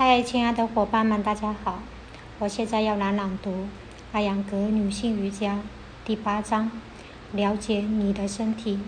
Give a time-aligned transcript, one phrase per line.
[0.00, 1.80] 嗨，亲爱的伙伴们，大家好！
[2.38, 3.50] 我现在要来朗读
[4.12, 5.54] 《阿扬格女性瑜伽》
[6.04, 6.70] 第八章：
[7.32, 8.78] 了解你的身体。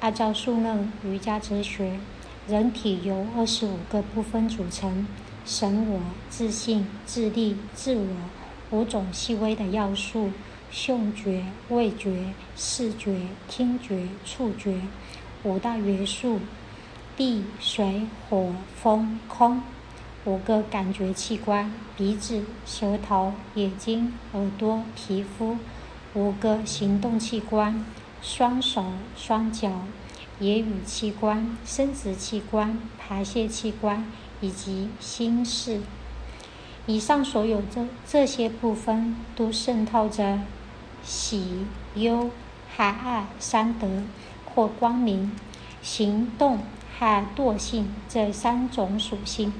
[0.00, 1.98] 按照数论瑜伽哲学，
[2.46, 5.06] 人体由二十五个部分组成：
[5.46, 8.06] 神我、自信、智力、自我
[8.70, 10.30] 五种细微的要素，
[10.70, 14.82] 嗅觉、味觉、视觉、听觉、触觉
[15.42, 16.40] 五大元素：
[17.16, 19.62] 地、水、火、风、空。
[20.26, 25.58] 五个感觉器官：鼻子、舌头、眼睛、耳朵、皮肤；
[26.14, 27.84] 五个行动器官：
[28.22, 29.82] 双手、双脚、
[30.40, 34.10] 言语器官、生殖器官、排泄器官
[34.40, 35.82] 以及心室。
[36.86, 40.40] 以上所有这这些部分，都渗透着
[41.02, 42.30] 喜、忧、
[42.74, 44.02] 海爱三德
[44.46, 45.32] 或光明、
[45.82, 46.60] 行动
[46.98, 49.52] 和惰性这三种属性。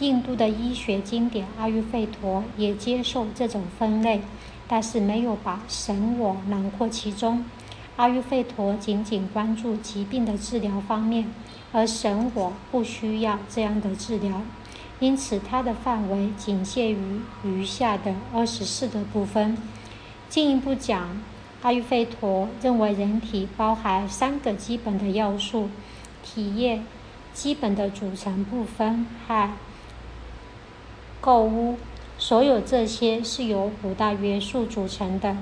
[0.00, 4.20] 印度的医学经典《阿育吠陀》也接受这种分类，
[4.66, 7.44] 但是没有把神我囊括其中。
[7.94, 11.32] 阿育吠陀仅仅关注疾病的治疗方面，
[11.70, 14.42] 而神我不需要这样的治疗，
[14.98, 19.56] 因此它的范围仅限于余下的二十四个部分。
[20.28, 21.22] 进一步讲，
[21.62, 25.68] 阿育吠陀认为人体包含三个基本的要素：
[26.24, 26.82] 体液、
[27.32, 29.50] 基本的组成部分和。
[31.24, 31.78] 构物，
[32.18, 35.34] 所有这些是由五大元素组成的。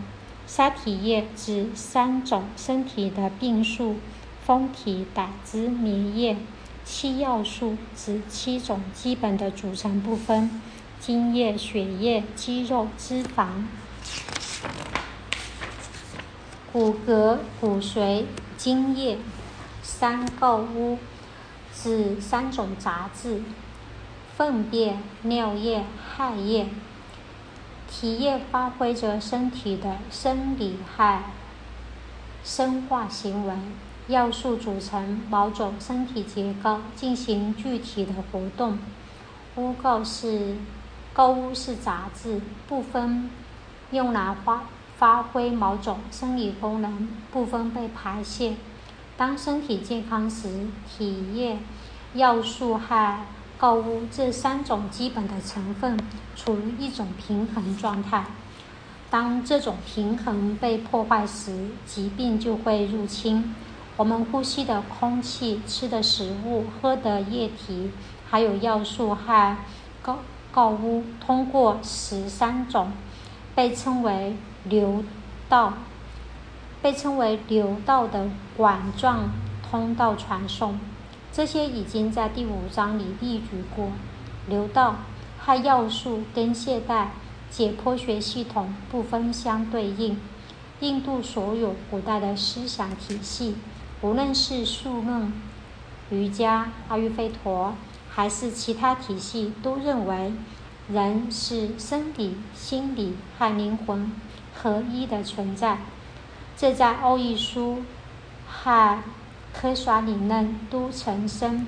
[0.47, 3.97] 沙体液指三种身体的病素：
[4.45, 6.37] 风体、胆汁、粘液。
[6.85, 10.63] 七要素指七种基本的组成部分：
[11.01, 13.65] 精液、血液、肌肉、脂肪。
[16.73, 19.19] 骨骼、骨髓、精液。
[19.83, 20.99] 三构物
[21.75, 23.43] 指三种杂质。
[24.43, 25.85] 粪便、尿液、
[26.17, 26.67] 汗液，
[27.89, 31.23] 体液发挥着身体的生理和
[32.43, 33.55] 生化行为，
[34.09, 38.81] 要素组成某种身体结构，进行具体的活动。
[39.55, 40.57] 污垢是
[41.15, 43.31] 垢污是杂质部分，
[43.93, 44.65] 用来发
[44.97, 48.55] 发挥某种生理功能，部分被排泄。
[49.17, 51.59] 当身体健康时，体液
[52.15, 53.21] 要素和
[53.63, 55.97] 构物这三种基本的成分
[56.35, 58.25] 处于一种平衡状态。
[59.09, 63.55] 当这种平衡被破坏时，疾病就会入侵。
[63.97, 67.93] 我们呼吸的空气、吃的食物、喝的液体，
[68.29, 69.57] 还有药素和
[70.03, 70.17] 构
[70.51, 72.91] 构物，通过十三种
[73.55, 75.05] 被称为流
[75.49, 75.75] 道、
[76.81, 79.31] 被称为流道的管状
[79.71, 80.81] 通道传送。
[81.33, 83.89] 这些已经在第五章里例举过。
[84.49, 84.97] 流道
[85.39, 87.13] 和要素跟现代
[87.49, 90.19] 解剖学系统不分相对应。
[90.81, 93.55] 印度所有古代的思想体系，
[94.01, 95.33] 无论是数论、
[96.11, 97.75] 瑜伽、阿育吠陀，
[98.11, 100.33] 还是其他体系，都认为
[100.89, 104.11] 人是身体、心理和灵魂
[104.55, 105.79] 合一的存在。
[106.57, 107.83] 这在欧义书
[108.49, 108.99] 和
[109.53, 111.67] 科耍理论都成生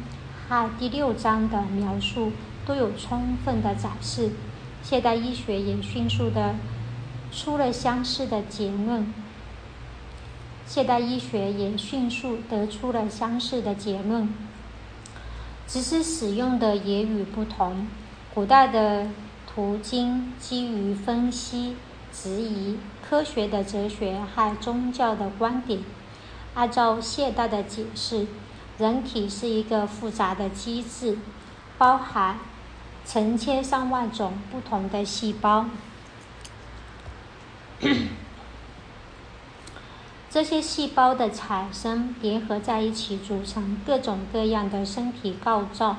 [0.49, 2.33] 和第六章的描述
[2.67, 4.31] 都有充分的展示。
[4.83, 6.55] 现代医学也迅速的
[7.33, 9.13] 出了相似的结论。
[10.67, 14.29] 现代医学也迅速得出了相似的结论，
[15.67, 17.87] 只是使用的言语不同。
[18.35, 19.07] 古代的
[19.47, 21.77] 途径基于分析、
[22.13, 25.81] 质疑、科学的哲学和宗教的观点。
[26.55, 28.27] 按照现代的解释，
[28.79, 31.19] 人体是一个复杂的机制，
[31.77, 32.39] 包含
[33.05, 35.67] 成千上万种不同的细胞。
[40.31, 45.97] 这些细胞的产生联合在一起，组成各种各样的身体构造，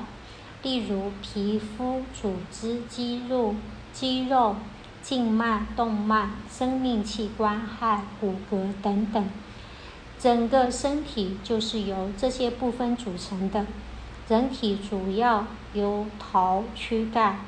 [0.62, 3.54] 例如皮肤、组织、肌肉、
[3.94, 4.56] 肌肉、
[5.02, 9.26] 静脉、动脉、生命器官和骨骼等等。
[10.18, 13.66] 整个身体就是由这些部分组成的。
[14.28, 17.38] 人体主要由头、躯干、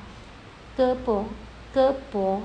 [0.76, 1.24] 胳膊、
[1.74, 2.40] 胳膊、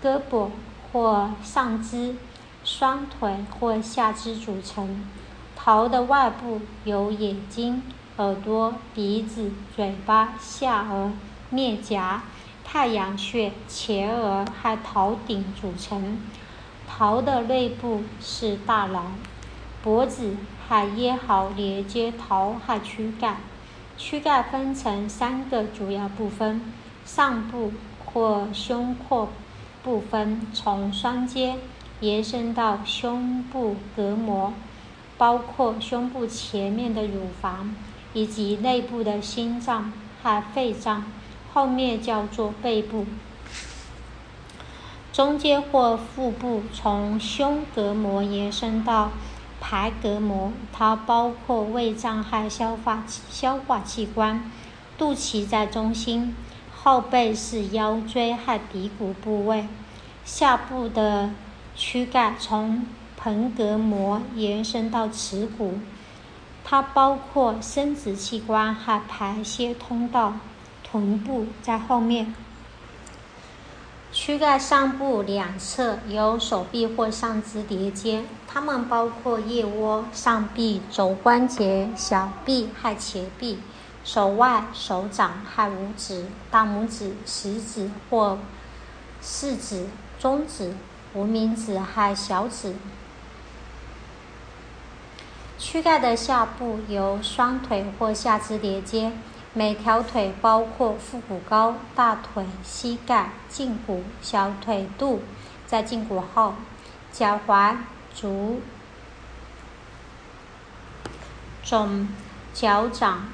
[0.00, 0.50] 胳膊
[0.92, 2.14] 或上肢、
[2.62, 5.04] 双腿或下肢组成。
[5.56, 7.82] 头的外部由眼睛、
[8.18, 11.10] 耳朵、鼻子、嘴巴、下颚、
[11.50, 12.22] 面颊、
[12.64, 16.20] 太阳穴、前额和头顶组成。
[16.88, 19.12] 头的内部是大脑，
[19.82, 20.36] 脖子
[20.66, 23.36] 和咽喉连接头和躯干，
[23.96, 26.60] 躯干分成三个主要部分：
[27.04, 27.72] 上部
[28.04, 29.28] 或胸廓
[29.84, 31.58] 部分，从双肩
[32.00, 34.52] 延伸到胸部隔膜，
[35.16, 37.76] 包括胸部前面的乳房
[38.14, 39.92] 以及内部的心脏
[40.22, 41.04] 和肺脏。
[41.52, 43.06] 后面叫做背部。
[45.18, 49.10] 中间或腹部，从胸膈膜延伸到
[49.60, 54.48] 排膈膜，它包括胃脏和消化消化器官。
[54.96, 56.36] 肚脐在中心，
[56.72, 59.66] 后背是腰椎和骶骨部位。
[60.24, 61.30] 下部的
[61.74, 62.86] 躯干从
[63.20, 65.80] 横膈膜延伸到耻骨，
[66.62, 70.34] 它包括生殖器官和排泄通道。
[70.84, 72.32] 臀部在后面。
[74.10, 83.58] 躯干上部两侧有手臂或上肢叠接，它们包括腋窝、上臂、肘关节、小臂和前臂、
[84.04, 88.38] 手腕、手掌和五指、大拇指、食指或
[89.20, 89.86] 四指、
[90.18, 90.74] 中指、
[91.12, 92.74] 无名指和小指。
[95.58, 99.12] 躯干的下部由双腿或下肢连接。
[99.54, 105.22] 每条腿包括腹股沟、大腿、膝盖、胫骨、小腿肚，
[105.66, 106.54] 在胫骨后，
[107.12, 107.76] 脚踝、
[108.14, 108.60] 足、
[111.64, 112.08] 总、
[112.54, 113.28] 脚掌、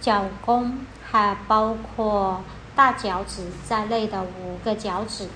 [0.00, 2.42] 脚弓，还包括
[2.74, 5.28] 大脚趾在内的五个脚趾。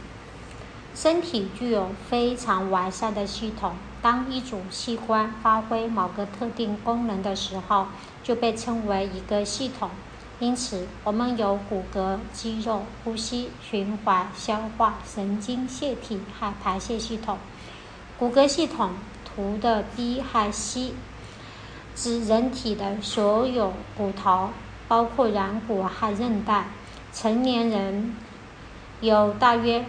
[1.01, 3.77] 身体具有非常完善的系统。
[4.03, 7.87] 当一组器官发挥某个特定功能的时候，
[8.25, 9.91] 就被称为一个系统。
[10.41, 17.39] 因此，我们有骨骼、肌肉、呼吸、循环、消化、神经、腺体和排泄系统。
[18.19, 18.91] 骨骼系统
[19.25, 20.95] 图的 B 和 C
[21.95, 24.51] 指人体的所有骨头，
[24.89, 26.67] 包括软骨和韧带。
[27.13, 28.17] 成年人
[29.01, 29.85] 有大约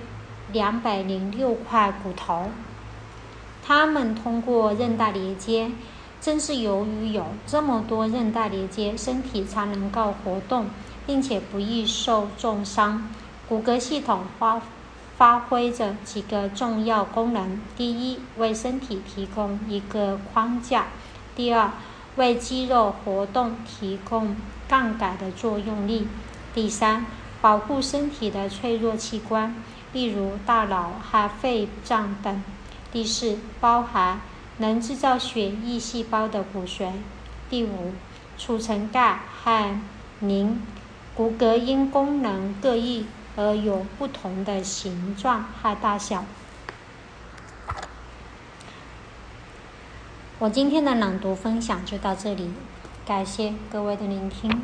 [0.51, 2.49] 两百零六块骨头。
[3.65, 5.71] 它们通过韧带连接，
[6.19, 10.67] 正是由于有这么多韧带连接，身体才能够活动，
[11.05, 13.07] 并且不易受重伤。
[13.47, 14.61] 骨骼系统发
[15.17, 20.83] 发挥着几个重要功能：第一，为身体提供一个框架；
[21.35, 21.71] 第二，
[22.15, 24.35] 为肌肉活动提供
[24.67, 26.07] 杠杆的作用力；
[26.53, 27.05] 第三，
[27.41, 29.55] 保护身体的脆弱器官，
[29.93, 32.43] 例如大脑和肺脏等。
[32.91, 34.21] 第四，包含
[34.57, 36.91] 能制造血液细胞的骨髓。
[37.49, 37.93] 第五，
[38.37, 39.81] 储存钙和
[40.19, 40.61] 磷。
[41.15, 43.05] 骨骼因功能各异
[43.35, 46.23] 而有不同的形状和大小。
[50.39, 52.53] 我今天的朗读分享就到这里，
[53.05, 54.61] 感谢各位的聆听。